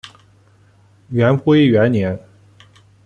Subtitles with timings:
[1.09, 2.19] 元龟元年。